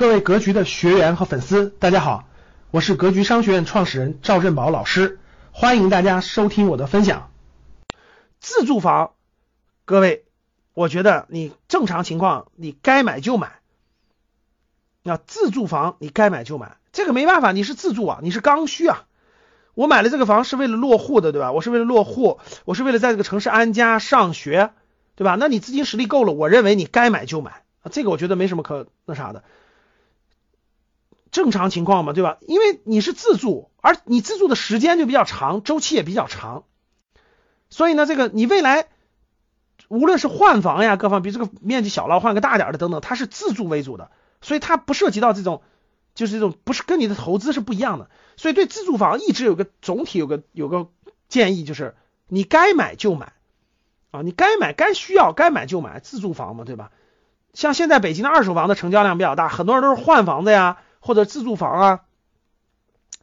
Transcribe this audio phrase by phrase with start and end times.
[0.00, 2.24] 各位格局的学员和粉丝，大家好，
[2.70, 5.18] 我是格局商学院创始人赵振宝老师，
[5.52, 7.30] 欢迎大家收听我的分享。
[8.38, 9.12] 自住房，
[9.84, 10.24] 各位，
[10.72, 13.60] 我觉得你正常情况你该买就买。
[15.02, 19.04] 那自住房，你该买就买，这个没办法，你是自住啊，你是刚需啊。
[19.74, 21.52] 我买了这个房是为了落户的，对吧？
[21.52, 24.70] 我是为了落户，我是为了在这个城市安家上学，
[25.14, 25.36] 对吧？
[25.38, 29.44] 那你资金实力够了，我认为你该买就买啊，这个我觉得没什么可那啥的。
[31.30, 32.38] 正常情况嘛，对吧？
[32.40, 36.64] 因为你是自住，而你自住的时间就比较长，周期也比较长，
[37.68, 38.88] 所以呢，这个你未来
[39.88, 45.62] 无论是换房呀，各方比这个面积小了换个大点的等等，它是自住为主的，所以它不涉及到这种，
[46.14, 48.10] 就是这种不是跟你的投资是不一样的。
[48.36, 50.88] 所以对自住房一直有个总体有个有个
[51.28, 51.94] 建议，就是
[52.26, 53.32] 你该买就买
[54.10, 56.90] 啊，你该买该需要该买就买自住房嘛，对吧？
[57.54, 60.78] 像现在北京的二手房的成交量比较大，很多人都是换房子呀。
[61.00, 62.00] 或者自住房啊，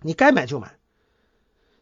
[0.00, 0.76] 你该买就买。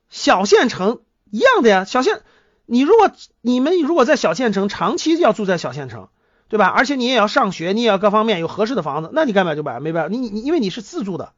[0.08, 2.22] 小县城一样的呀，小县，
[2.66, 6.08] 你如果你们如果在小县城长期要住在小县城，
[6.48, 6.66] 对吧？
[6.66, 11.32] 而且你也要上学，你也要各方面有合适的房子，那你该买就买，没办法，你你因为你是自住的，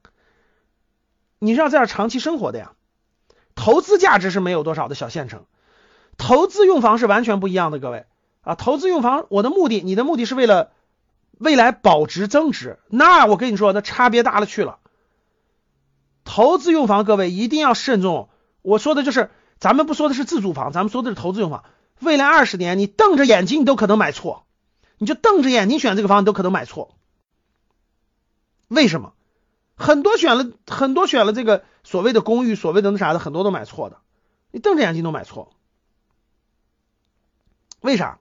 [1.38, 2.72] 你是要在这长期生活的呀。
[3.54, 5.44] 投资价值是没有多少的小县城，
[6.16, 8.06] 投资用房是完全不一样的，各位
[8.40, 10.72] 啊，投资用房，我的目的，你的目的是为了。
[11.44, 14.78] 未来保值增值，那我跟你说，那差别大了去了。
[16.24, 18.30] 投资用房，各位一定要慎重。
[18.62, 21.64] 我说的就是，咱们不说的是自住房，咱们说的是投资用房。
[22.00, 24.46] 未来二十年，你瞪着眼睛你都可能买错，
[24.96, 26.96] 你就瞪着眼睛选这个房，你都可能买错。
[28.68, 29.12] 为什么？
[29.76, 33.98] 很多选了很多选了这个所谓的公寓，所谓的那啥的，很多都买错的。
[34.50, 35.52] 你瞪着眼睛都买错，
[37.80, 38.18] 为啥？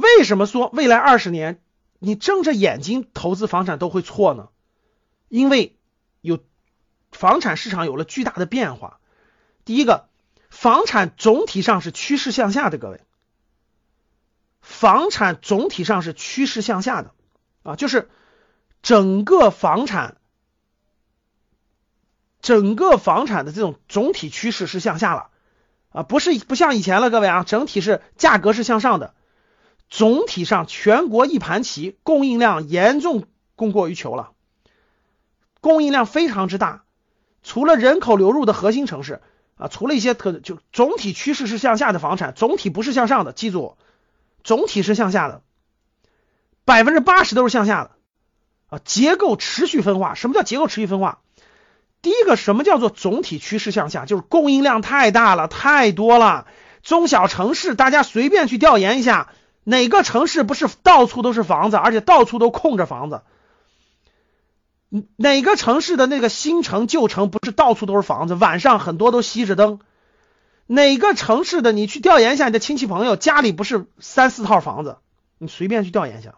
[0.00, 1.60] 为什么说未来二十年
[1.98, 4.48] 你睁着眼睛投资房产都会错呢？
[5.28, 5.78] 因为
[6.20, 6.38] 有
[7.12, 8.98] 房产市场有了巨大的变化。
[9.64, 10.08] 第一个，
[10.48, 13.02] 房产总体上是趋势向下的，各位，
[14.60, 17.12] 房产总体上是趋势向下的
[17.62, 18.08] 啊，就是
[18.82, 20.16] 整个房产
[22.40, 25.28] 整个房产的这种总体趋势是向下了
[25.90, 29.14] 啊，不是不像以前了，各位啊，整体是价格是向上的。
[29.90, 33.24] 总体上，全国一盘棋，供应量严重
[33.56, 34.30] 供过于求了，
[35.60, 36.84] 供应量非常之大。
[37.42, 39.20] 除了人口流入的核心城市
[39.56, 43.32] 啊，除了一些特就总体趋势是向下的房产，总体不是向上的。
[43.32, 43.76] 记住，
[44.44, 45.42] 总体是向下的，
[46.64, 47.90] 百分之八十都是向下的
[48.68, 48.80] 啊。
[48.84, 51.20] 结构持续分化，什么叫结构持续分化？
[52.00, 54.06] 第一个，什么叫做总体趋势向下？
[54.06, 56.46] 就是供应量太大了，太多了。
[56.82, 59.32] 中小城市，大家随便去调研一下。
[59.70, 63.22] 哪个城市不是到处都是房子，而且到处都空着房子？
[65.16, 68.34] 哪个城市的那个新城旧城不是到处都是房子？
[68.34, 69.78] 晚上很多都熄着灯。
[70.66, 74.98] 哪个城市的你去调研一下，你的亲戚朋友家里不是三四套房子？
[75.38, 76.34] 你随便去调研一下。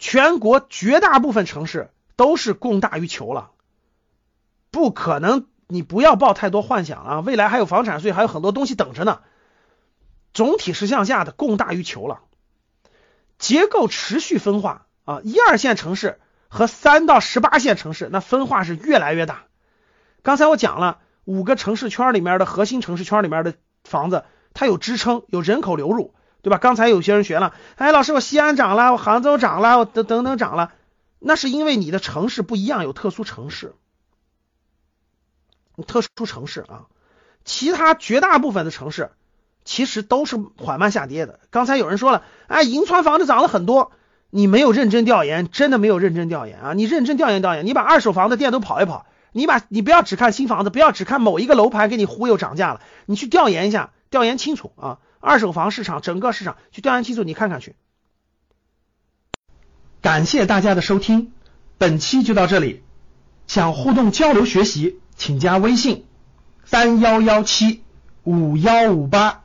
[0.00, 3.50] 全国绝大部分城市都是供大于求了，
[4.72, 5.46] 不可能。
[5.70, 7.20] 你不要抱太多幻想啊！
[7.20, 9.20] 未来还有房产税，还有很多东西等着呢。
[10.38, 12.20] 总体是向下的，供大于求了，
[13.40, 15.20] 结构持续分化啊！
[15.24, 19.46] 一二线城市和三到十八线城市，那分化是越来越大。
[20.22, 24.22] 刚才我讲了五个城市圈里面的核心城市圈里面的房子，
[24.54, 26.58] 它有支撑，有人口流入，对吧？
[26.58, 30.72] 刚才有些人学了，哎，老师，我西安涨了，我杭州涨了，我等等等涨了，
[31.18, 33.74] 那是因为你的城市不一样，有特殊城市，
[35.84, 36.86] 特殊城市啊，
[37.44, 39.10] 其他绝大部分的城市。
[39.68, 41.40] 其实都是缓慢下跌的。
[41.50, 43.92] 刚才有人说了，哎，银川房子涨了很多，
[44.30, 46.72] 你没有认真调研，真的没有认真调研啊！
[46.72, 54.98] 你认真调研调研，你把二手房的店都跑一跑，你把你不要只看新房子，不要只看某一个楼盘给你忽悠涨价了，你去调研一下，调研清楚啊！
[55.20, 57.76] 二手房市场整个市场去调研清楚，你看看去。
[60.00, 61.30] 感谢大家的收听，
[61.76, 62.82] 本期就到这里。
[63.46, 66.06] 想互动交流学习，请加微信
[66.64, 67.82] 三幺幺七
[68.24, 69.44] 五幺五八。